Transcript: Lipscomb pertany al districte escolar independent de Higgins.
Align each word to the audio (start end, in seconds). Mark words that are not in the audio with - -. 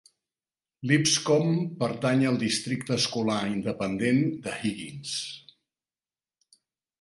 Lipscomb 0.91 1.59
pertany 1.83 2.23
al 2.29 2.39
districte 2.43 2.95
escolar 3.03 3.37
independent 3.51 4.25
de 4.49 4.55
Higgins. 4.63 5.13